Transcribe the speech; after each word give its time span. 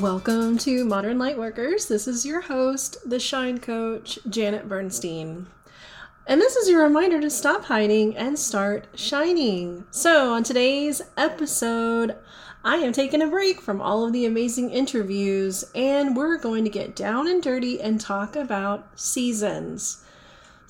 Welcome 0.00 0.56
to 0.58 0.86
Modern 0.86 1.18
Lightworkers. 1.18 1.86
This 1.86 2.08
is 2.08 2.24
your 2.24 2.40
host, 2.40 2.96
the 3.04 3.20
Shine 3.20 3.58
Coach, 3.58 4.18
Janet 4.26 4.66
Bernstein. 4.66 5.48
And 6.26 6.40
this 6.40 6.56
is 6.56 6.70
your 6.70 6.82
reminder 6.82 7.20
to 7.20 7.28
stop 7.28 7.64
hiding 7.64 8.16
and 8.16 8.38
start 8.38 8.86
shining. 8.94 9.84
So, 9.90 10.32
on 10.32 10.44
today's 10.44 11.02
episode, 11.18 12.16
I 12.64 12.76
am 12.76 12.94
taking 12.94 13.20
a 13.20 13.26
break 13.26 13.60
from 13.60 13.82
all 13.82 14.06
of 14.06 14.14
the 14.14 14.24
amazing 14.24 14.70
interviews 14.70 15.62
and 15.74 16.16
we're 16.16 16.38
going 16.38 16.64
to 16.64 16.70
get 16.70 16.96
down 16.96 17.28
and 17.28 17.42
dirty 17.42 17.78
and 17.78 18.00
talk 18.00 18.34
about 18.34 18.98
seasons. 18.98 20.01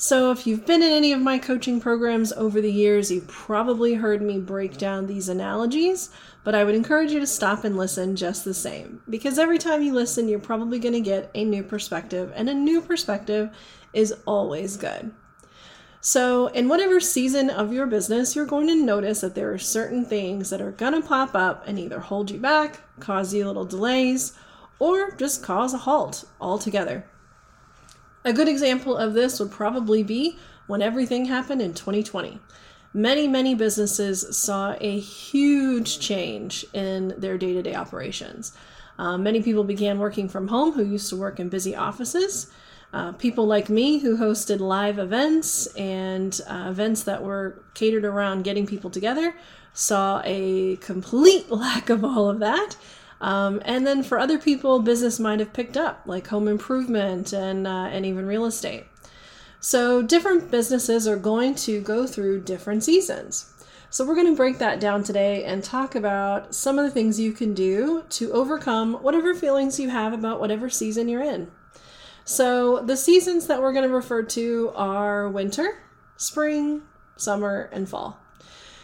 So, 0.03 0.33
if 0.33 0.49
you've 0.49 0.67
been 0.67 0.83
in 0.83 0.91
any 0.91 1.13
of 1.13 1.21
my 1.21 1.39
coaching 1.39 1.81
programs 1.81 2.33
over 2.33 2.61
the 2.61 2.73
years, 2.73 3.13
you've 3.13 3.29
probably 3.29 3.95
heard 3.95 4.21
me 4.21 4.41
break 4.41 4.77
down 4.77 5.07
these 5.07 5.29
analogies, 5.29 6.11
but 6.43 6.57
I 6.57 6.65
would 6.65 6.75
encourage 6.75 7.13
you 7.13 7.21
to 7.21 7.27
stop 7.29 7.63
and 7.63 7.77
listen 7.77 8.17
just 8.17 8.45
the 8.45 8.53
same. 8.53 9.01
Because 9.09 9.39
every 9.39 9.59
time 9.59 9.81
you 9.81 9.95
listen, 9.95 10.27
you're 10.27 10.41
probably 10.41 10.81
going 10.81 10.95
to 10.95 11.01
get 11.01 11.31
a 11.37 11.45
new 11.45 11.63
perspective, 11.63 12.33
and 12.35 12.49
a 12.49 12.53
new 12.53 12.81
perspective 12.81 13.51
is 13.93 14.13
always 14.27 14.77
good. 14.77 15.13
So, 16.01 16.49
in 16.49 16.69
whatever 16.69 16.99
season 16.99 17.49
of 17.49 17.73
your 17.73 17.87
business, 17.87 18.35
you're 18.35 18.45
going 18.45 18.67
to 18.67 18.75
notice 18.75 19.21
that 19.21 19.37
there 19.37 19.53
are 19.53 19.59
certain 19.59 20.05
things 20.05 20.51
that 20.51 20.61
are 20.61 20.73
going 20.73 21.01
to 21.01 21.09
pop 21.09 21.37
up 21.37 21.63
and 21.69 21.79
either 21.79 22.01
hold 22.01 22.29
you 22.29 22.41
back, 22.41 22.81
cause 22.99 23.33
you 23.33 23.47
little 23.47 23.65
delays, 23.65 24.37
or 24.81 25.13
just 25.13 25.45
cause 25.45 25.73
a 25.73 25.79
halt 25.79 26.25
altogether. 26.41 27.07
A 28.25 28.33
good 28.33 28.49
example 28.49 28.97
of 28.97 29.15
this 29.15 29.41
would 29.41 29.51
probably 29.51 30.03
be 30.03 30.39
when 30.67 30.81
everything 30.81 31.25
happened 31.25 31.61
in 31.61 31.75
2020. 31.75 32.39
Many, 32.95 33.27
many 33.27 33.55
businesses 33.55 34.37
saw 34.37 34.77
a 34.81 34.99
huge 34.99 35.99
change 35.99 36.65
in 36.73 37.15
their 37.19 37.37
day 37.39 37.53
to 37.55 37.63
day 37.63 37.75
operations. 37.75 38.53
Uh, 38.99 39.17
many 39.19 39.43
people 39.43 39.65
began 39.65 39.99
working 39.99 40.29
from 40.29 40.49
home 40.49 40.73
who 40.73 40.85
used 40.85 41.09
to 41.09 41.17
work 41.17 41.41
in 41.41 41.49
busy 41.49 41.75
offices. 41.75 42.51
Uh, 42.93 43.13
people 43.13 43.47
like 43.47 43.71
me 43.71 43.99
who 43.99 44.19
hosted 44.19 44.61
live 44.61 44.99
events 44.99 45.67
and 45.75 46.43
uh, 46.47 46.67
events 46.69 47.03
that 47.05 47.23
were 47.23 47.63
catered 47.73 48.05
around 48.05 48.45
getting 48.45 48.67
people 48.67 48.91
together 48.91 49.35
saw 49.73 50.21
a 50.25 50.77
complete 50.77 51.51
lack 51.51 51.89
of 51.89 52.05
all 52.05 52.29
of 52.29 52.39
that 52.39 52.77
um, 53.23 53.63
and 53.65 53.87
then 53.87 54.03
for 54.03 54.19
other 54.19 54.37
people, 54.37 54.81
business 54.81 55.21
might 55.21 55.39
have 55.39 55.53
picked 55.53 55.77
up, 55.77 56.03
like 56.07 56.27
home 56.27 56.49
improvement 56.49 57.33
and, 57.33 57.69
uh, 57.69 57.89
and 57.91 58.05
even 58.05 58.27
real 58.27 58.45
estate. 58.45 58.85
So 59.61 60.03
different 60.03 60.51
businesses 60.51 61.07
are 61.07 61.17
going 61.17 61.55
to 61.55 61.81
go 61.81 62.05
through 62.05 62.41
different 62.41 62.83
seasons. 62.83 63.49
So 63.91 64.05
we're 64.05 64.17
going 64.17 64.27
to 64.27 64.37
break 64.37 64.59
that 64.59 64.81
down 64.81 65.05
today 65.05 65.45
and 65.45 65.63
talk 65.63 65.95
about 65.95 66.53
some 66.53 66.81
of 66.81 66.85
the 66.85 66.91
things 66.91 67.21
you 67.21 67.33
can 67.33 67.55
do 67.55 68.03
to 68.11 68.33
overcome 68.33 68.95
whatever 68.95 69.35
feelings 69.37 69.79
you 69.79 69.91
have 69.91 70.13
about 70.13 70.41
whatever 70.41 70.69
season 70.69 71.09
you're 71.09 71.23
in. 71.23 71.53
So 72.25 72.81
the 72.81 72.97
seasons 72.97 73.47
that 73.47 73.63
we're 73.63 73.73
going 73.73 73.89
to 73.89 73.95
refer 73.95 74.25
to 74.25 74.73
are 74.75 75.29
winter, 75.29 75.79
spring, 76.17 76.83
summer, 77.17 77.69
and 77.73 77.89
fall. 77.89 78.19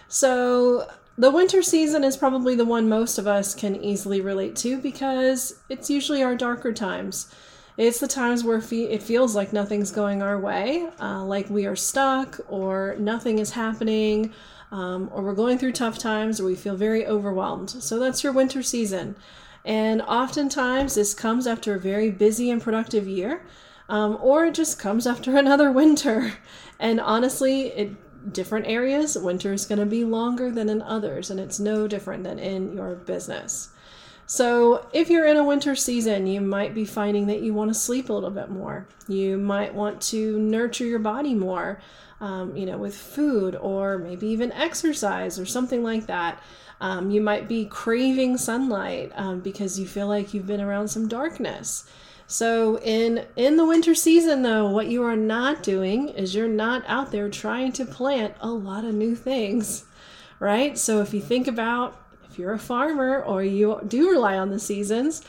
So 0.06 0.88
the 1.18 1.32
winter 1.32 1.62
season 1.62 2.04
is 2.04 2.16
probably 2.16 2.54
the 2.54 2.64
one 2.64 2.88
most 2.88 3.18
of 3.18 3.26
us 3.26 3.52
can 3.52 3.74
easily 3.74 4.20
relate 4.20 4.54
to 4.56 4.78
because 4.78 5.60
it's 5.68 5.90
usually 5.90 6.22
our 6.22 6.36
darker 6.36 6.72
times. 6.72 7.34
It's 7.76 7.98
the 7.98 8.06
times 8.06 8.44
where 8.44 8.62
it 8.70 9.02
feels 9.02 9.34
like 9.34 9.52
nothing's 9.52 9.90
going 9.90 10.22
our 10.22 10.38
way, 10.38 10.88
uh, 11.00 11.24
like 11.24 11.50
we 11.50 11.66
are 11.66 11.76
stuck, 11.76 12.40
or 12.48 12.96
nothing 12.98 13.40
is 13.40 13.50
happening, 13.50 14.32
um, 14.70 15.10
or 15.12 15.22
we're 15.22 15.34
going 15.34 15.58
through 15.58 15.72
tough 15.72 15.98
times, 15.98 16.40
or 16.40 16.44
we 16.44 16.54
feel 16.54 16.76
very 16.76 17.06
overwhelmed. 17.06 17.70
So 17.70 17.98
that's 17.98 18.22
your 18.22 18.32
winter 18.32 18.62
season. 18.62 19.16
And 19.64 20.02
oftentimes, 20.02 20.94
this 20.94 21.14
comes 21.14 21.46
after 21.46 21.74
a 21.74 21.80
very 21.80 22.10
busy 22.10 22.50
and 22.50 22.62
productive 22.62 23.08
year, 23.08 23.42
um, 23.88 24.18
or 24.20 24.46
it 24.46 24.54
just 24.54 24.78
comes 24.78 25.06
after 25.06 25.36
another 25.36 25.72
winter. 25.72 26.34
And 26.78 27.00
honestly, 27.00 27.68
it 27.68 27.90
different 28.32 28.66
areas, 28.66 29.16
winter 29.16 29.52
is 29.52 29.66
going 29.66 29.78
to 29.78 29.86
be 29.86 30.04
longer 30.04 30.50
than 30.50 30.68
in 30.68 30.82
others, 30.82 31.30
and 31.30 31.38
it's 31.38 31.60
no 31.60 31.88
different 31.88 32.24
than 32.24 32.38
in 32.38 32.74
your 32.74 32.94
business. 32.94 33.70
So, 34.26 34.86
if 34.92 35.08
you're 35.08 35.26
in 35.26 35.38
a 35.38 35.44
winter 35.44 35.74
season, 35.74 36.26
you 36.26 36.42
might 36.42 36.74
be 36.74 36.84
finding 36.84 37.28
that 37.28 37.40
you 37.40 37.54
want 37.54 37.70
to 37.70 37.74
sleep 37.74 38.10
a 38.10 38.12
little 38.12 38.30
bit 38.30 38.50
more. 38.50 38.86
You 39.08 39.38
might 39.38 39.74
want 39.74 40.02
to 40.02 40.38
nurture 40.38 40.84
your 40.84 40.98
body 40.98 41.34
more, 41.34 41.80
um, 42.20 42.54
you 42.54 42.66
know, 42.66 42.76
with 42.76 42.94
food 42.94 43.56
or 43.56 43.96
maybe 43.96 44.26
even 44.26 44.52
exercise 44.52 45.38
or 45.38 45.46
something 45.46 45.82
like 45.82 46.06
that. 46.08 46.42
Um, 46.80 47.10
you 47.10 47.22
might 47.22 47.48
be 47.48 47.64
craving 47.64 48.36
sunlight 48.36 49.12
um, 49.14 49.40
because 49.40 49.80
you 49.80 49.86
feel 49.86 50.06
like 50.06 50.34
you've 50.34 50.46
been 50.46 50.60
around 50.60 50.88
some 50.88 51.08
darkness. 51.08 51.88
So 52.28 52.78
in 52.80 53.24
in 53.36 53.56
the 53.56 53.64
winter 53.64 53.94
season 53.94 54.42
though, 54.42 54.68
what 54.68 54.88
you 54.88 55.02
are 55.02 55.16
not 55.16 55.62
doing 55.62 56.10
is 56.10 56.34
you're 56.34 56.46
not 56.46 56.84
out 56.86 57.10
there 57.10 57.30
trying 57.30 57.72
to 57.72 57.86
plant 57.86 58.34
a 58.40 58.50
lot 58.50 58.84
of 58.84 58.94
new 58.94 59.16
things. 59.16 59.86
Right? 60.38 60.78
So 60.78 61.00
if 61.00 61.12
you 61.12 61.20
think 61.20 61.48
about 61.48 62.00
if 62.30 62.38
you're 62.38 62.52
a 62.52 62.58
farmer 62.58 63.20
or 63.20 63.42
you 63.42 63.80
do 63.88 64.10
rely 64.10 64.38
on 64.38 64.50
the 64.50 64.58
seasons, 64.60 65.22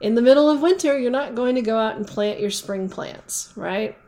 in 0.00 0.14
the 0.14 0.22
middle 0.22 0.48
of 0.48 0.62
winter, 0.62 0.96
you're 0.96 1.10
not 1.10 1.34
going 1.34 1.56
to 1.56 1.60
go 1.60 1.76
out 1.76 1.96
and 1.96 2.06
plant 2.06 2.40
your 2.40 2.50
spring 2.50 2.88
plants, 2.88 3.52
right? 3.56 3.98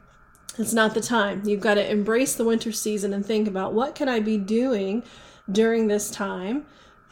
It's 0.57 0.73
not 0.73 0.95
the 0.95 1.01
time. 1.01 1.43
You've 1.45 1.61
got 1.61 1.75
to 1.75 1.91
embrace 1.91 2.37
the 2.37 2.45
winter 2.45 2.73
season 2.73 3.13
and 3.13 3.27
think 3.27 3.49
about 3.49 3.75
what 3.75 3.95
can 3.95 4.09
I 4.09 4.21
be 4.21 4.39
doing 4.39 5.03
during 5.51 5.89
this 5.89 6.11
time 6.11 6.65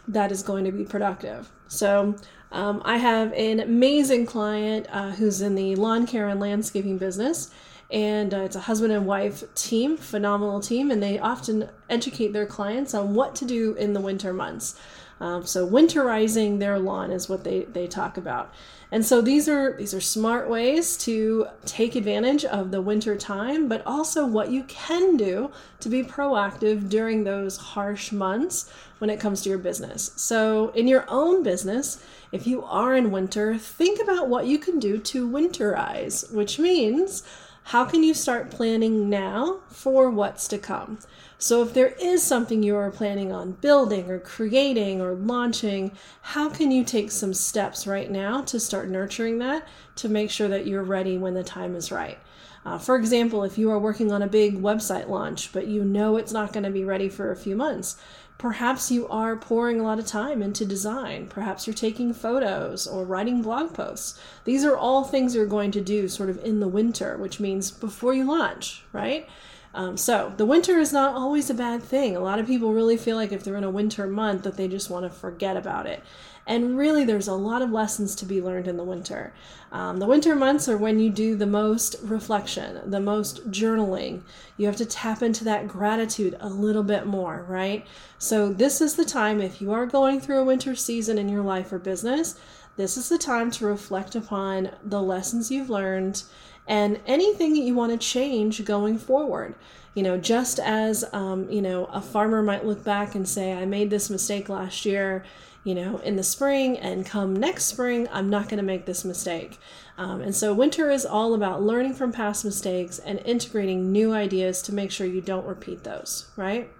that 0.09 0.33
is 0.33 0.43
going 0.43 0.65
to 0.65 0.73
be 0.73 0.84
productive. 0.84 1.50
So 1.69 2.15
um, 2.54 2.82
I 2.84 2.98
have 2.98 3.32
an 3.32 3.59
amazing 3.59 4.26
client 4.26 4.87
uh, 4.91 5.10
who's 5.10 5.42
in 5.42 5.56
the 5.56 5.75
lawn 5.75 6.06
care 6.06 6.28
and 6.28 6.38
landscaping 6.38 6.98
business, 6.98 7.50
and 7.91 8.32
uh, 8.32 8.38
it's 8.38 8.54
a 8.54 8.60
husband 8.60 8.92
and 8.92 9.06
wife 9.06 9.42
team, 9.56 9.97
phenomenal 9.97 10.60
team, 10.60 10.91
and 10.91 11.03
they 11.03 11.19
often 11.19 11.69
educate 11.91 12.32
their 12.32 12.47
clients 12.47 12.94
on 12.94 13.14
what 13.14 13.34
to 13.34 13.44
do 13.44 13.75
in 13.75 13.93
the 13.93 14.00
winter 14.00 14.32
months. 14.32 14.78
Um, 15.20 15.47
so 15.47 15.66
winterizing 15.66 16.58
their 16.58 16.78
lawn 16.78 17.10
is 17.10 17.28
what 17.28 17.44
they, 17.44 17.64
they 17.64 17.86
talk 17.86 18.16
about. 18.16 18.52
And 18.91 19.04
so 19.04 19.20
these 19.20 19.48
are 19.48 19.76
these 19.76 19.92
are 19.92 20.00
smart 20.00 20.48
ways 20.48 20.97
to 20.98 21.47
take 21.64 21.97
advantage 21.97 22.44
of 22.44 22.70
the 22.70 22.80
winter 22.80 23.16
time, 23.16 23.66
but 23.69 23.82
also 23.86 24.25
what 24.25 24.50
you 24.50 24.62
can 24.64 25.16
do 25.16 25.50
to 25.80 25.88
be 25.88 26.04
proactive 26.04 26.88
during 26.88 27.25
those 27.25 27.56
harsh 27.56 28.12
months 28.12 28.70
when 28.98 29.10
it 29.10 29.19
comes 29.19 29.42
to 29.42 29.48
your 29.48 29.58
business. 29.58 30.12
So 30.16 30.69
in 30.70 30.86
your 30.86 31.04
own 31.08 31.42
business, 31.42 32.04
if 32.31 32.46
you 32.46 32.62
are 32.64 32.94
in 32.94 33.10
winter, 33.10 33.58
think 33.58 34.00
about 34.00 34.28
what 34.28 34.46
you 34.46 34.58
can 34.58 34.78
do 34.78 34.98
to 34.98 35.28
winterize, 35.28 36.32
which 36.32 36.58
means 36.58 37.25
how 37.69 37.86
can 37.86 38.02
you 38.02 38.12
start 38.12 38.50
planning 38.50 39.08
now 39.08 39.60
for 39.69 40.10
what's 40.10 40.47
to 40.48 40.58
come? 40.58 40.98
So, 41.38 41.62
if 41.62 41.72
there 41.72 41.94
is 42.00 42.22
something 42.22 42.62
you 42.62 42.76
are 42.76 42.91
planning 42.91 43.32
on 43.32 43.52
building 43.52 44.10
or 44.10 44.19
creating 44.19 45.00
or 45.00 45.14
launching, 45.14 45.92
how 46.20 46.50
can 46.50 46.70
you 46.70 46.84
take 46.84 47.10
some 47.10 47.32
steps 47.32 47.86
right 47.86 48.10
now 48.10 48.42
to 48.42 48.60
start 48.60 48.88
nurturing 48.88 49.38
that 49.38 49.66
to 49.97 50.08
make 50.08 50.30
sure 50.30 50.48
that 50.48 50.66
you're 50.66 50.82
ready 50.82 51.16
when 51.16 51.34
the 51.34 51.42
time 51.42 51.75
is 51.75 51.91
right? 51.91 52.19
Uh, 52.66 52.78
for 52.78 52.97
example, 52.97 53.44
if 53.44 53.58
you 53.58 53.70
are 53.70 53.78
working 53.78 54.12
on 54.12 54.22
a 54.22 54.26
big 54.26 54.60
website 54.60 55.08
launch, 55.08 55.52
but 55.52 55.66
you 55.66 55.84
know 55.84 56.16
it's 56.16 56.32
not 56.32 56.52
going 56.52 56.64
to 56.64 56.70
be 56.70 56.84
ready 56.84 57.08
for 57.08 57.31
a 57.31 57.36
few 57.36 57.55
months, 57.56 57.96
Perhaps 58.38 58.90
you 58.90 59.08
are 59.08 59.36
pouring 59.36 59.81
a 59.81 59.84
lot 59.84 59.98
of 59.98 60.06
time 60.06 60.42
into 60.42 60.66
design. 60.66 61.26
Perhaps 61.28 61.66
you're 61.66 61.75
taking 61.75 62.12
photos 62.12 62.86
or 62.86 63.04
writing 63.04 63.42
blog 63.42 63.72
posts. 63.72 64.19
These 64.44 64.64
are 64.64 64.76
all 64.76 65.04
things 65.04 65.34
you're 65.34 65.46
going 65.46 65.70
to 65.70 65.81
do 65.81 66.08
sort 66.08 66.28
of 66.28 66.44
in 66.44 66.60
the 66.60 66.69
winter, 66.69 67.16
which 67.16 67.40
means 67.40 67.70
before 67.70 68.12
you 68.12 68.25
launch, 68.25 68.82
right? 68.92 69.28
Um, 69.75 69.96
so 69.96 70.32
the 70.36 70.46
winter 70.46 70.78
is 70.78 70.92
not 70.92 71.14
always 71.14 71.50
a 71.50 71.54
bad 71.54 71.82
thing. 71.82 72.16
A 72.16 72.20
lot 72.20 72.38
of 72.38 72.46
people 72.46 72.72
really 72.72 72.96
feel 72.96 73.16
like 73.16 73.32
if 73.32 73.42
they're 73.42 73.56
in 73.56 73.64
a 73.64 73.70
winter 73.70 74.06
month 74.06 74.44
that 74.44 74.56
they 74.56 74.69
just 74.69 74.88
want 74.88 75.04
to 75.04 75.10
forget 75.10 75.56
about 75.56 75.86
it. 75.86 76.02
And 76.46 76.76
really, 76.76 77.05
there's 77.05 77.29
a 77.29 77.35
lot 77.35 77.62
of 77.62 77.70
lessons 77.70 78.14
to 78.17 78.26
be 78.26 78.43
learned 78.43 78.69
in 78.69 78.76
the 78.76 78.85
winter. 78.85 79.32
Um, 79.73 79.99
the 79.99 80.06
winter 80.06 80.35
months 80.35 80.69
are 80.69 80.76
when 80.76 80.99
you 80.99 81.08
do 81.08 81.37
the 81.37 81.46
most 81.46 81.96
reflection, 82.02 82.91
the 82.91 83.00
most 83.00 83.50
journaling. 83.50 84.20
You 84.56 84.67
have 84.67 84.76
to 84.76 84.87
tap 84.87 85.23
into 85.23 85.43
that 85.44 85.69
gratitude 85.69 86.37
a 86.41 86.49
little 86.49 86.82
bit 86.82 87.06
more, 87.06 87.44
right? 87.49 87.87
So, 88.19 88.52
this 88.52 88.81
is 88.81 88.94
the 88.94 89.06
time, 89.06 89.41
if 89.41 89.62
you 89.62 89.73
are 89.73 89.87
going 89.87 90.20
through 90.20 90.38
a 90.38 90.44
winter 90.44 90.75
season 90.75 91.17
in 91.17 91.31
your 91.31 91.43
life 91.43 91.73
or 91.73 91.79
business, 91.79 92.38
this 92.76 92.96
is 92.96 93.08
the 93.08 93.19
time 93.19 93.50
to 93.52 93.67
reflect 93.67 94.14
upon 94.14 94.70
the 94.82 95.00
lessons 95.00 95.50
you've 95.50 95.70
learned 95.70 96.25
and 96.67 97.00
anything 97.06 97.52
that 97.55 97.61
you 97.61 97.75
want 97.75 97.93
to 97.93 97.99
change 97.99 98.64
going 98.64 98.99
forward. 98.99 99.55
You 99.94 100.02
know, 100.02 100.19
just 100.19 100.58
as, 100.58 101.05
um, 101.12 101.49
you 101.49 101.62
know, 101.62 101.85
a 101.87 102.00
farmer 102.00 102.43
might 102.43 102.64
look 102.64 102.82
back 102.82 103.14
and 103.14 103.29
say, 103.29 103.52
I 103.52 103.64
made 103.64 103.91
this 103.91 104.11
mistake 104.11 104.49
last 104.49 104.85
year, 104.85 105.25
you 105.64 105.75
know, 105.75 105.99
in 105.99 106.16
the 106.16 106.22
spring, 106.22 106.78
and 106.78 107.05
come 107.05 107.34
next 107.34 107.64
spring, 107.64 108.06
I'm 108.12 108.31
not 108.31 108.49
going 108.49 108.58
to 108.58 108.62
make 108.62 108.87
this 108.87 109.05
mistake. 109.05 109.58
Um, 109.96 110.20
and 110.20 110.34
so, 110.34 110.52
winter 110.52 110.90
is 110.90 111.06
all 111.06 111.34
about 111.34 111.62
learning 111.62 111.94
from 111.94 112.12
past 112.12 112.44
mistakes 112.44 112.99
and 112.99 113.19
integrating 113.25 113.90
new 113.90 114.12
ideas 114.12 114.62
to 114.62 114.75
make 114.75 114.90
sure 114.90 115.06
you 115.06 115.20
don't 115.20 115.46
repeat 115.46 115.84
those, 115.84 116.31
right? 116.37 116.70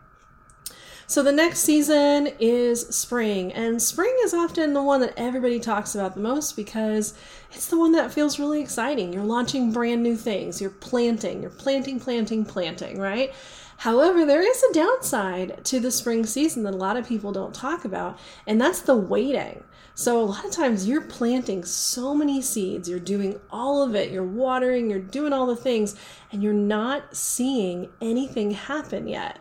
So 1.07 1.23
the 1.23 1.33
next 1.33 1.61
season 1.61 2.29
is 2.41 2.89
spring, 2.89 3.53
and 3.53 3.81
spring 3.81 4.15
is 4.25 4.33
often 4.33 4.73
the 4.73 4.83
one 4.83 5.01
that 5.03 5.13
everybody 5.19 5.61
talks 5.61 5.95
about 5.95 6.15
the 6.15 6.21
most 6.21 6.57
because 6.57 7.13
it's 7.53 7.69
the 7.69 7.79
one 7.79 7.93
that 7.93 8.13
feels 8.13 8.39
really 8.39 8.63
exciting. 8.63 9.13
You're 9.13 9.23
launching 9.23 9.71
brand 9.71 10.03
new 10.03 10.17
things, 10.17 10.63
you're 10.63 10.71
planting, 10.71 11.43
you're 11.43 11.51
planting, 11.51 12.01
planting, 12.01 12.47
planting, 12.47 12.99
right? 12.99 13.35
However, 13.85 14.25
there 14.25 14.41
is 14.41 14.63
a 14.63 14.73
downside 14.73 15.63
to 15.65 15.79
the 15.79 15.91
spring 15.91 16.25
season 16.25 16.63
that 16.63 16.73
a 16.73 16.79
lot 16.79 16.97
of 16.97 17.07
people 17.07 17.33
don't 17.33 17.53
talk 17.55 17.85
about, 17.85 18.19
and 18.47 18.59
that's 18.59 18.81
the 18.81 18.97
waiting. 18.97 19.63
So, 19.95 20.23
a 20.23 20.25
lot 20.25 20.47
of 20.47 20.53
times 20.53 20.89
you're 20.89 21.03
planting 21.03 21.67
so 21.67 22.15
many 22.15 22.41
seeds, 22.41 22.89
you're 22.89 22.99
doing 22.99 23.39
all 23.51 23.83
of 23.83 23.95
it, 23.95 24.11
you're 24.11 24.25
watering, 24.25 24.89
you're 24.89 25.01
doing 25.01 25.35
all 25.35 25.45
the 25.45 25.55
things, 25.55 25.97
and 26.33 26.43
you're 26.43 26.55
not 26.55 27.15
seeing 27.15 27.91
anything 28.01 28.53
happen 28.53 29.07
yet. 29.07 29.39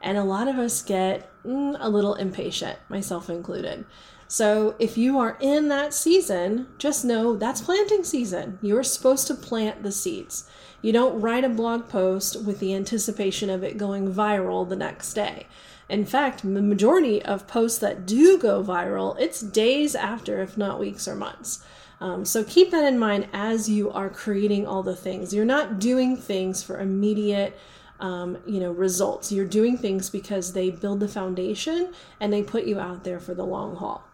And 0.00 0.16
a 0.16 0.24
lot 0.24 0.48
of 0.48 0.58
us 0.58 0.82
get 0.82 1.30
mm, 1.44 1.76
a 1.78 1.88
little 1.88 2.14
impatient, 2.14 2.78
myself 2.88 3.28
included. 3.28 3.84
So 4.28 4.74
if 4.78 4.98
you 4.98 5.18
are 5.18 5.38
in 5.40 5.68
that 5.68 5.94
season, 5.94 6.68
just 6.76 7.04
know 7.04 7.34
that's 7.34 7.62
planting 7.62 8.04
season. 8.04 8.58
You're 8.60 8.82
supposed 8.82 9.26
to 9.28 9.34
plant 9.34 9.82
the 9.82 9.90
seeds. 9.90 10.48
You 10.82 10.92
don't 10.92 11.20
write 11.20 11.44
a 11.44 11.48
blog 11.48 11.88
post 11.88 12.44
with 12.44 12.60
the 12.60 12.74
anticipation 12.74 13.48
of 13.48 13.64
it 13.64 13.78
going 13.78 14.12
viral 14.12 14.68
the 14.68 14.76
next 14.76 15.14
day. 15.14 15.46
In 15.88 16.04
fact, 16.04 16.42
the 16.42 16.62
majority 16.62 17.22
of 17.22 17.48
posts 17.48 17.78
that 17.78 18.04
do 18.04 18.38
go 18.38 18.62
viral, 18.62 19.18
it's 19.18 19.40
days 19.40 19.94
after, 19.94 20.42
if 20.42 20.58
not 20.58 20.78
weeks 20.78 21.08
or 21.08 21.14
months. 21.14 21.64
Um, 22.00 22.24
so 22.24 22.44
keep 22.44 22.70
that 22.70 22.84
in 22.84 22.98
mind 22.98 23.28
as 23.32 23.68
you 23.68 23.90
are 23.90 24.10
creating 24.10 24.66
all 24.66 24.82
the 24.82 24.94
things. 24.94 25.34
You're 25.34 25.44
not 25.44 25.78
doing 25.80 26.16
things 26.16 26.62
for 26.62 26.78
immediate 26.78 27.58
um, 28.00 28.38
you 28.46 28.60
know 28.60 28.72
results. 28.72 29.32
You're 29.32 29.46
doing 29.46 29.76
things 29.76 30.10
because 30.10 30.52
they 30.52 30.70
build 30.70 31.00
the 31.00 31.08
foundation 31.08 31.92
and 32.20 32.32
they 32.32 32.42
put 32.42 32.64
you 32.64 32.78
out 32.78 33.04
there 33.04 33.20
for 33.20 33.34
the 33.34 33.44
long 33.44 33.76
haul. 33.76 34.04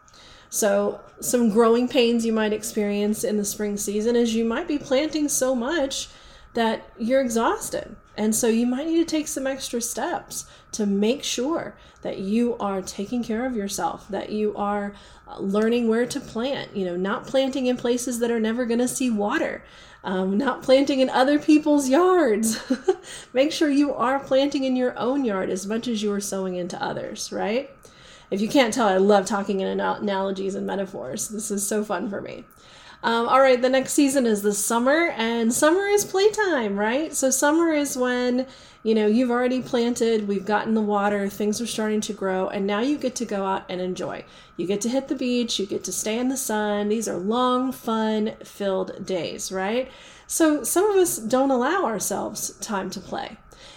So 0.51 1.01
some 1.21 1.51
growing 1.51 1.89
pains 1.89 2.25
you 2.25 2.33
might 2.33 2.53
experience 2.53 3.25
in 3.25 3.37
the 3.37 3.45
spring 3.45 3.77
season 3.77 4.15
is 4.15 4.35
you 4.35 4.45
might 4.45 4.69
be 4.69 4.79
planting 4.79 5.29
so 5.29 5.55
much 5.55 6.09
that 6.55 6.89
you're 6.97 7.21
exhausted. 7.21 7.97
And 8.17 8.35
so 8.35 8.47
you 8.47 8.65
might 8.65 8.87
need 8.87 8.99
to 8.99 9.05
take 9.05 9.27
some 9.27 9.47
extra 9.47 9.81
steps 9.81 10.47
to 10.73 10.87
make 10.87 11.25
sure 11.25 11.75
that 12.03 12.19
you 12.19 12.57
are 12.59 12.81
taking 12.81 13.25
care 13.25 13.45
of 13.45 13.57
yourself, 13.57 14.07
that 14.09 14.31
you 14.31 14.55
are 14.57 14.95
learning 15.39 15.89
where 15.89 16.07
to 16.07 16.21
plant, 16.21 16.77
you 16.77 16.85
know, 16.85 16.97
not 16.97 17.27
planting 17.27 17.67
in 17.67 17.77
places 17.77 18.21
that 18.21 18.31
are 18.31 18.39
never 18.39 18.67
going 18.67 18.79
to 18.79 18.87
see 18.87 19.11
water, 19.11 19.65
um, 20.05 20.37
not 20.37 20.62
planting 20.62 21.01
in 21.01 21.09
other 21.09 21.39
people's 21.39 21.89
yards. 21.89 22.62
make 23.33 23.51
sure 23.51 23.71
you 23.71 23.95
are 23.95 24.21
planting 24.21 24.65
in 24.65 24.77
your 24.77 24.97
own 24.99 25.25
yard 25.25 25.51
as 25.51 25.67
much 25.67 25.89
as 25.89 26.03
you 26.03 26.12
are 26.12 26.21
sowing 26.21 26.56
into 26.56 26.81
others, 26.83 27.33
right? 27.33 27.71
If 28.31 28.41
you 28.41 28.49
can't 28.49 28.73
tell, 28.73 28.87
I 28.87 28.99
love 28.99 29.27
talking 29.27 29.61
in 29.61 29.81
analogies 29.81 30.55
and 30.55 30.67
metaphors. 30.67 31.29
This 31.29 31.51
is 31.51 31.67
so 31.67 31.83
fun 31.83 32.11
for 32.11 32.21
me. 32.21 32.45
Um, 33.05 33.29
all 33.29 33.43
right, 33.43 33.61
the 33.61 33.69
next 33.69 33.93
season 33.93 34.25
is 34.25 34.41
the 34.41 34.55
summer, 34.55 35.09
and 35.19 35.53
summer 35.53 35.89
is 35.89 36.06
playtime, 36.06 36.81
right? 36.81 37.15
So, 37.15 37.29
summer 37.29 37.71
is 37.71 37.99
when 37.99 38.47
you 38.83 38.95
know 38.95 39.06
you've 39.06 39.31
already 39.31 39.61
planted, 39.61 40.27
we've 40.27 40.47
gotten 40.47 40.73
the 40.73 40.81
water, 40.81 41.29
things 41.29 41.61
are 41.61 41.67
starting 41.67 42.01
to 42.01 42.15
grow, 42.15 42.49
and 42.49 42.67
now 42.67 42.81
you 42.81 42.97
get 42.97 43.15
to 43.17 43.27
go 43.27 43.45
out 43.45 43.67
and 43.69 43.83
enjoy. 43.83 44.25
You 44.56 44.67
get 44.67 44.81
to 44.81 44.89
hit 44.89 45.09
the 45.09 45.15
beach, 45.15 45.59
you 45.59 45.67
get 45.67 45.85
to 45.85 45.93
stay 45.93 46.19
in 46.19 46.29
the 46.29 46.39
sun. 46.39 46.89
These 46.89 47.06
are 47.06 47.19
long, 47.19 47.73
fun 47.73 48.37
filled 48.43 49.05
days, 49.05 49.53
right? 49.53 49.93
So, 50.27 50.65
some 50.65 50.91
of 50.91 50.97
us 50.97 51.19
don't 51.19 51.51
allow 51.51 51.85
ourselves 51.85 52.53
time 52.61 52.89
to 52.89 53.01
play. 53.01 53.37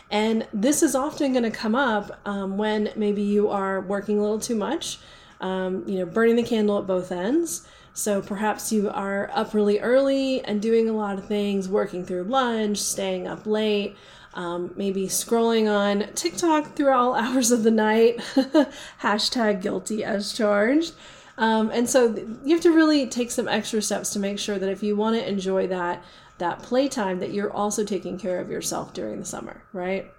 And 0.10 0.48
this 0.54 0.82
is 0.82 0.96
often 0.96 1.34
going 1.34 1.44
to 1.44 1.52
come 1.52 1.76
up 1.76 2.18
um, 2.26 2.58
when 2.58 2.94
maybe 2.96 3.24
you 3.24 3.50
are 3.50 3.82
working 3.82 4.20
a 4.20 4.22
little 4.22 4.40
too 4.40 4.56
much, 4.56 5.00
um, 5.42 5.84
you 5.86 6.00
know, 6.00 6.06
burning 6.06 6.38
the 6.38 6.44
candle 6.44 6.80
at 6.80 6.88
both 6.88 7.12
ends 7.12 7.68
so 7.98 8.22
perhaps 8.22 8.72
you 8.72 8.92
are 8.92 9.28
up 9.34 9.56
really 9.56 9.80
early 9.80 10.46
and 10.46 10.62
doing 10.62 10.88
a 10.88 10.94
lot 10.94 11.18
of 11.18 11.26
things, 11.26 11.68
working 11.68 12.06
through 12.06 12.26
lunch, 12.26 12.78
staying 12.78 13.28
up 13.28 13.48
late, 13.48 13.98
um, 14.36 14.72
maybe 14.76 15.08
scrolling 15.08 15.68
on 15.68 16.14
TikTok 16.14 16.76
through 16.76 16.92
all 16.92 17.16
hours 17.16 17.50
of 17.50 17.64
the 17.64 17.72
night. 17.72 18.18
Hashtag 19.02 19.64
guilty 19.64 20.04
as 20.04 20.32
charged. 20.32 20.94
Um, 21.40 21.72
and 21.74 21.90
so 21.90 22.14
you 22.46 22.54
have 22.54 22.62
to 22.62 22.72
really 22.72 23.08
take 23.08 23.32
some 23.32 23.48
extra 23.48 23.82
steps 23.82 24.12
to 24.14 24.20
make 24.20 24.38
sure 24.38 24.60
that 24.60 24.70
if 24.70 24.84
you 24.84 24.96
want 24.96 25.16
to 25.16 25.28
enjoy 25.28 25.66
that 25.66 26.04
that 26.38 26.62
playtime, 26.62 27.20
that 27.20 27.34
you're 27.34 27.52
also 27.52 27.84
taking 27.84 28.20
care 28.20 28.40
of 28.40 28.52
yourself 28.52 28.94
during 28.94 29.20
the 29.20 29.26
summer, 29.26 29.64
right? 29.74 30.14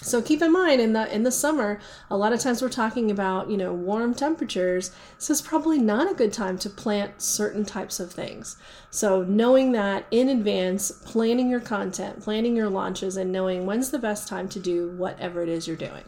So 0.00 0.22
keep 0.22 0.42
in 0.42 0.52
mind 0.52 0.80
in 0.80 0.92
the 0.92 1.12
in 1.12 1.24
the 1.24 1.32
summer, 1.32 1.80
a 2.08 2.16
lot 2.16 2.32
of 2.32 2.38
times 2.38 2.62
we're 2.62 2.68
talking 2.68 3.10
about, 3.10 3.50
you 3.50 3.56
know, 3.56 3.72
warm 3.72 4.14
temperatures. 4.14 4.92
So 5.18 5.32
it's 5.32 5.40
probably 5.40 5.78
not 5.78 6.10
a 6.10 6.14
good 6.14 6.32
time 6.32 6.56
to 6.58 6.70
plant 6.70 7.20
certain 7.20 7.64
types 7.64 7.98
of 7.98 8.12
things. 8.12 8.56
So 8.90 9.24
knowing 9.24 9.72
that 9.72 10.06
in 10.10 10.28
advance, 10.28 10.92
planning 10.92 11.50
your 11.50 11.60
content, 11.60 12.22
planning 12.22 12.54
your 12.54 12.70
launches 12.70 13.16
and 13.16 13.32
knowing 13.32 13.66
when's 13.66 13.90
the 13.90 13.98
best 13.98 14.28
time 14.28 14.48
to 14.50 14.60
do 14.60 14.88
whatever 14.90 15.42
it 15.42 15.48
is 15.48 15.66
you're 15.66 15.76
doing. 15.76 16.04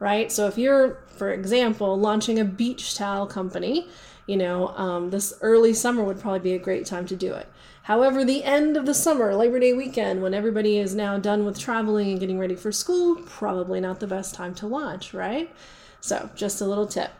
Right? 0.00 0.32
So 0.32 0.46
if 0.48 0.58
you're, 0.58 0.98
for 1.16 1.30
example, 1.30 1.98
launching 1.98 2.38
a 2.38 2.44
beach 2.44 2.94
towel 2.94 3.26
company, 3.26 3.88
you 4.26 4.36
know, 4.36 4.68
um, 4.68 5.10
this 5.10 5.34
early 5.42 5.74
summer 5.74 6.02
would 6.02 6.20
probably 6.20 6.40
be 6.40 6.54
a 6.54 6.58
great 6.58 6.86
time 6.86 7.06
to 7.06 7.16
do 7.16 7.32
it. 7.34 7.46
However, 7.84 8.24
the 8.24 8.44
end 8.44 8.78
of 8.78 8.86
the 8.86 8.94
summer, 8.94 9.34
Labor 9.34 9.60
Day 9.60 9.74
weekend, 9.74 10.22
when 10.22 10.32
everybody 10.32 10.78
is 10.78 10.94
now 10.94 11.18
done 11.18 11.44
with 11.44 11.58
traveling 11.58 12.12
and 12.12 12.18
getting 12.18 12.38
ready 12.38 12.54
for 12.54 12.72
school, 12.72 13.16
probably 13.26 13.78
not 13.78 14.00
the 14.00 14.06
best 14.06 14.34
time 14.34 14.54
to 14.54 14.66
launch, 14.66 15.12
right? 15.12 15.54
So, 16.00 16.30
just 16.34 16.62
a 16.62 16.64
little 16.64 16.86
tip. 16.86 17.10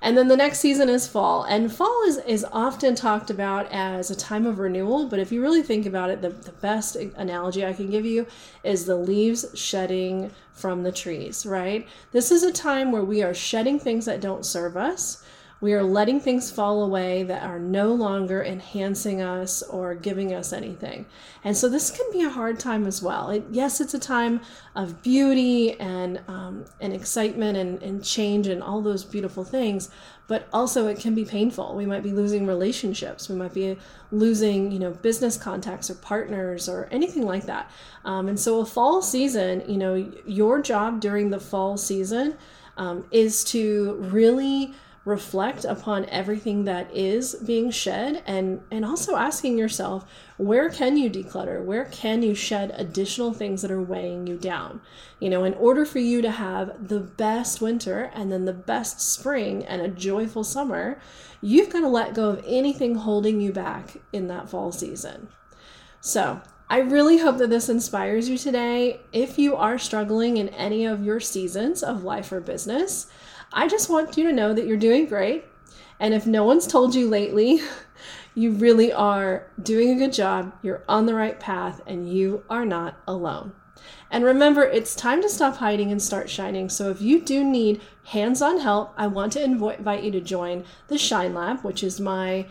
And 0.00 0.16
then 0.16 0.28
the 0.28 0.36
next 0.36 0.60
season 0.60 0.88
is 0.88 1.08
fall. 1.08 1.42
And 1.42 1.72
fall 1.72 2.04
is, 2.06 2.18
is 2.18 2.46
often 2.52 2.94
talked 2.94 3.30
about 3.30 3.66
as 3.72 4.08
a 4.08 4.14
time 4.14 4.46
of 4.46 4.60
renewal, 4.60 5.08
but 5.08 5.18
if 5.18 5.32
you 5.32 5.42
really 5.42 5.62
think 5.62 5.86
about 5.86 6.10
it, 6.10 6.22
the, 6.22 6.28
the 6.28 6.52
best 6.52 6.94
analogy 6.94 7.66
I 7.66 7.72
can 7.72 7.90
give 7.90 8.06
you 8.06 8.28
is 8.62 8.84
the 8.84 8.94
leaves 8.94 9.46
shedding 9.58 10.30
from 10.52 10.84
the 10.84 10.92
trees, 10.92 11.44
right? 11.44 11.84
This 12.12 12.30
is 12.30 12.44
a 12.44 12.52
time 12.52 12.92
where 12.92 13.02
we 13.02 13.24
are 13.24 13.34
shedding 13.34 13.80
things 13.80 14.04
that 14.04 14.20
don't 14.20 14.46
serve 14.46 14.76
us. 14.76 15.24
We 15.60 15.72
are 15.72 15.82
letting 15.82 16.20
things 16.20 16.50
fall 16.50 16.82
away 16.82 17.22
that 17.22 17.42
are 17.42 17.58
no 17.58 17.94
longer 17.94 18.44
enhancing 18.44 19.22
us 19.22 19.62
or 19.62 19.94
giving 19.94 20.34
us 20.34 20.52
anything. 20.52 21.06
And 21.44 21.56
so 21.56 21.68
this 21.68 21.90
can 21.90 22.04
be 22.12 22.22
a 22.22 22.28
hard 22.28 22.60
time 22.60 22.86
as 22.86 23.02
well. 23.02 23.30
It, 23.30 23.44
yes, 23.50 23.80
it's 23.80 23.94
a 23.94 23.98
time 23.98 24.42
of 24.74 25.02
beauty 25.02 25.80
and, 25.80 26.20
um, 26.28 26.66
and 26.80 26.92
excitement 26.92 27.56
and, 27.56 27.82
and 27.82 28.04
change 28.04 28.48
and 28.48 28.62
all 28.62 28.82
those 28.82 29.02
beautiful 29.02 29.44
things, 29.44 29.88
but 30.26 30.46
also 30.52 30.88
it 30.88 30.98
can 30.98 31.14
be 31.14 31.24
painful. 31.24 31.74
We 31.74 31.86
might 31.86 32.02
be 32.02 32.12
losing 32.12 32.46
relationships. 32.46 33.30
We 33.30 33.36
might 33.36 33.54
be 33.54 33.78
losing, 34.10 34.70
you 34.70 34.78
know, 34.78 34.90
business 34.90 35.38
contacts 35.38 35.88
or 35.88 35.94
partners 35.94 36.68
or 36.68 36.86
anything 36.90 37.24
like 37.24 37.46
that. 37.46 37.70
Um, 38.04 38.28
and 38.28 38.38
so 38.38 38.60
a 38.60 38.66
fall 38.66 39.00
season, 39.00 39.62
you 39.66 39.78
know, 39.78 39.94
your 40.26 40.60
job 40.60 41.00
during 41.00 41.30
the 41.30 41.40
fall 41.40 41.78
season 41.78 42.36
um, 42.76 43.06
is 43.10 43.42
to 43.44 43.94
really 44.00 44.74
reflect 45.06 45.64
upon 45.64 46.04
everything 46.06 46.64
that 46.64 46.94
is 46.94 47.36
being 47.36 47.70
shed 47.70 48.22
and 48.26 48.60
and 48.72 48.84
also 48.84 49.14
asking 49.14 49.56
yourself 49.56 50.04
where 50.36 50.68
can 50.68 50.96
you 50.96 51.08
declutter? 51.08 51.64
Where 51.64 51.86
can 51.86 52.22
you 52.22 52.34
shed 52.34 52.74
additional 52.74 53.32
things 53.32 53.62
that 53.62 53.70
are 53.70 53.80
weighing 53.80 54.26
you 54.26 54.36
down? 54.36 54.82
You 55.20 55.30
know 55.30 55.44
in 55.44 55.54
order 55.54 55.86
for 55.86 56.00
you 56.00 56.20
to 56.22 56.30
have 56.30 56.88
the 56.88 57.00
best 57.00 57.60
winter 57.60 58.10
and 58.14 58.30
then 58.30 58.44
the 58.44 58.52
best 58.52 59.00
spring 59.00 59.64
and 59.64 59.80
a 59.80 59.88
joyful 59.88 60.44
summer 60.44 60.98
you've 61.40 61.70
got 61.70 61.80
to 61.80 61.88
let 61.88 62.14
go 62.14 62.30
of 62.30 62.44
anything 62.44 62.96
holding 62.96 63.40
you 63.40 63.52
back 63.52 63.98
in 64.12 64.26
that 64.26 64.50
fall 64.50 64.72
season. 64.72 65.28
So 66.00 66.40
I 66.68 66.78
really 66.78 67.18
hope 67.18 67.38
that 67.38 67.50
this 67.50 67.68
inspires 67.68 68.28
you 68.28 68.36
today. 68.36 69.00
If 69.12 69.38
you 69.38 69.54
are 69.54 69.78
struggling 69.78 70.36
in 70.36 70.48
any 70.48 70.84
of 70.84 71.04
your 71.04 71.20
seasons 71.20 71.82
of 71.82 72.02
life 72.02 72.32
or 72.32 72.40
business, 72.40 73.06
I 73.52 73.68
just 73.68 73.88
want 73.88 74.16
you 74.16 74.24
to 74.24 74.32
know 74.32 74.52
that 74.52 74.66
you're 74.66 74.76
doing 74.76 75.06
great. 75.06 75.44
And 75.98 76.12
if 76.12 76.26
no 76.26 76.44
one's 76.44 76.66
told 76.66 76.94
you 76.94 77.08
lately, 77.08 77.60
you 78.34 78.52
really 78.52 78.92
are 78.92 79.46
doing 79.62 79.90
a 79.90 79.98
good 79.98 80.12
job. 80.12 80.52
You're 80.62 80.84
on 80.88 81.06
the 81.06 81.14
right 81.14 81.40
path 81.40 81.80
and 81.86 82.12
you 82.12 82.44
are 82.50 82.66
not 82.66 82.96
alone. 83.06 83.52
And 84.10 84.24
remember, 84.24 84.62
it's 84.62 84.94
time 84.94 85.22
to 85.22 85.28
stop 85.28 85.56
hiding 85.56 85.90
and 85.90 86.00
start 86.00 86.30
shining. 86.30 86.68
So 86.68 86.90
if 86.90 87.00
you 87.00 87.20
do 87.20 87.44
need 87.44 87.80
hands 88.04 88.40
on 88.40 88.60
help, 88.60 88.92
I 88.96 89.06
want 89.06 89.32
to 89.32 89.42
invite 89.42 90.02
you 90.02 90.10
to 90.12 90.20
join 90.20 90.64
the 90.88 90.98
Shine 90.98 91.34
Lab, 91.34 91.62
which 91.62 91.82
is 91.82 92.00
my 92.00 92.46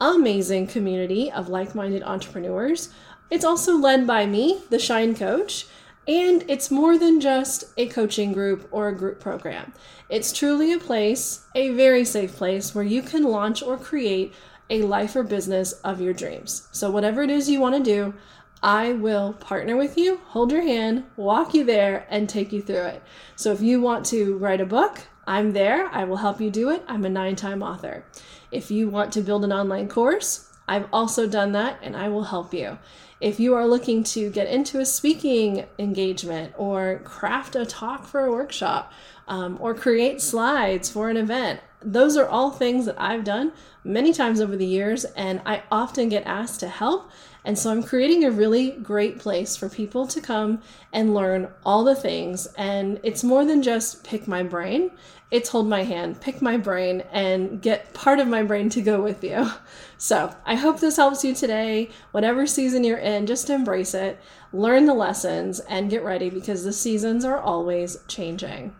amazing 0.00 0.66
community 0.66 1.30
of 1.30 1.48
like 1.48 1.74
minded 1.74 2.02
entrepreneurs. 2.02 2.90
It's 3.30 3.44
also 3.44 3.76
led 3.76 4.06
by 4.06 4.26
me, 4.26 4.62
the 4.70 4.78
Shine 4.78 5.14
Coach. 5.14 5.66
And 6.08 6.42
it's 6.48 6.70
more 6.70 6.96
than 6.96 7.20
just 7.20 7.64
a 7.76 7.86
coaching 7.86 8.32
group 8.32 8.66
or 8.70 8.88
a 8.88 8.96
group 8.96 9.20
program. 9.20 9.74
It's 10.08 10.32
truly 10.32 10.72
a 10.72 10.78
place, 10.78 11.44
a 11.54 11.70
very 11.70 12.02
safe 12.04 12.34
place, 12.34 12.74
where 12.74 12.84
you 12.84 13.02
can 13.02 13.24
launch 13.24 13.62
or 13.62 13.76
create 13.76 14.32
a 14.70 14.82
life 14.82 15.14
or 15.14 15.22
business 15.22 15.72
of 15.84 16.00
your 16.00 16.14
dreams. 16.14 16.66
So, 16.72 16.90
whatever 16.90 17.22
it 17.22 17.30
is 17.30 17.50
you 17.50 17.60
want 17.60 17.76
to 17.76 17.82
do, 17.82 18.14
I 18.62 18.94
will 18.94 19.34
partner 19.34 19.76
with 19.76 19.96
you, 19.96 20.20
hold 20.28 20.50
your 20.50 20.62
hand, 20.62 21.04
walk 21.16 21.54
you 21.54 21.62
there, 21.62 22.06
and 22.10 22.28
take 22.28 22.52
you 22.52 22.60
through 22.60 22.86
it. 22.86 23.02
So 23.36 23.52
if 23.52 23.60
you 23.60 23.80
want 23.80 24.04
to 24.06 24.36
write 24.38 24.60
a 24.60 24.66
book, 24.66 25.00
I'm 25.28 25.52
there. 25.52 25.86
I 25.88 26.04
will 26.04 26.16
help 26.16 26.40
you 26.40 26.50
do 26.50 26.70
it. 26.70 26.82
I'm 26.88 27.04
a 27.04 27.08
nine 27.08 27.36
time 27.36 27.62
author. 27.62 28.04
If 28.50 28.70
you 28.70 28.88
want 28.88 29.12
to 29.12 29.20
build 29.20 29.44
an 29.44 29.52
online 29.52 29.88
course, 29.88 30.50
I've 30.66 30.88
also 30.92 31.28
done 31.28 31.52
that 31.52 31.78
and 31.82 31.96
I 31.96 32.08
will 32.08 32.24
help 32.24 32.52
you. 32.52 32.78
If 33.20 33.40
you 33.40 33.54
are 33.54 33.66
looking 33.66 34.04
to 34.04 34.30
get 34.30 34.46
into 34.46 34.78
a 34.78 34.86
speaking 34.86 35.66
engagement 35.78 36.54
or 36.56 37.00
craft 37.02 37.56
a 37.56 37.66
talk 37.66 38.06
for 38.06 38.24
a 38.24 38.30
workshop 38.30 38.92
um, 39.26 39.58
or 39.60 39.74
create 39.74 40.20
slides 40.20 40.88
for 40.88 41.10
an 41.10 41.16
event, 41.16 41.60
those 41.82 42.16
are 42.16 42.28
all 42.28 42.50
things 42.50 42.86
that 42.86 43.00
I've 43.00 43.24
done 43.24 43.52
many 43.82 44.12
times 44.12 44.40
over 44.40 44.56
the 44.56 44.66
years 44.66 45.04
and 45.04 45.40
I 45.44 45.62
often 45.70 46.08
get 46.08 46.26
asked 46.26 46.60
to 46.60 46.68
help. 46.68 47.10
And 47.48 47.58
so 47.58 47.70
I'm 47.70 47.82
creating 47.82 48.24
a 48.24 48.30
really 48.30 48.72
great 48.72 49.18
place 49.18 49.56
for 49.56 49.70
people 49.70 50.06
to 50.08 50.20
come 50.20 50.60
and 50.92 51.14
learn 51.14 51.48
all 51.64 51.82
the 51.82 51.94
things. 51.94 52.44
And 52.58 53.00
it's 53.02 53.24
more 53.24 53.46
than 53.46 53.62
just 53.62 54.04
pick 54.04 54.28
my 54.28 54.42
brain, 54.42 54.90
it's 55.30 55.48
hold 55.48 55.66
my 55.66 55.82
hand, 55.82 56.20
pick 56.20 56.42
my 56.42 56.58
brain, 56.58 57.04
and 57.10 57.62
get 57.62 57.94
part 57.94 58.18
of 58.18 58.28
my 58.28 58.42
brain 58.42 58.68
to 58.68 58.82
go 58.82 59.00
with 59.00 59.24
you. 59.24 59.50
So 59.96 60.36
I 60.44 60.56
hope 60.56 60.78
this 60.78 60.98
helps 60.98 61.24
you 61.24 61.34
today. 61.34 61.88
Whatever 62.10 62.46
season 62.46 62.84
you're 62.84 62.98
in, 62.98 63.26
just 63.26 63.48
embrace 63.48 63.94
it, 63.94 64.20
learn 64.52 64.84
the 64.84 64.92
lessons, 64.92 65.58
and 65.60 65.88
get 65.88 66.04
ready 66.04 66.28
because 66.28 66.64
the 66.64 66.72
seasons 66.74 67.24
are 67.24 67.40
always 67.40 67.98
changing. 68.08 68.76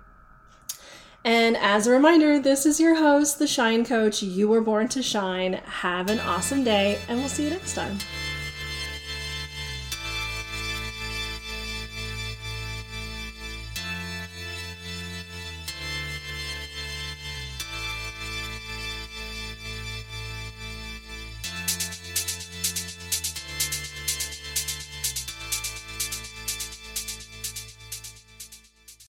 And 1.25 1.57
as 1.57 1.87
a 1.87 1.91
reminder, 1.91 2.39
this 2.39 2.67
is 2.67 2.79
your 2.79 2.97
host, 2.97 3.39
the 3.39 3.47
Shine 3.47 3.87
Coach. 3.87 4.23
You 4.23 4.47
were 4.47 4.61
born 4.61 4.89
to 4.89 5.03
shine. 5.03 5.55
Have 5.55 6.11
an 6.11 6.21
awesome 6.21 6.65
day, 6.65 7.01
and 7.09 7.19
we'll 7.19 7.31
see 7.31 7.45
you 7.45 7.51
next 7.51 7.75
time. 7.75 7.99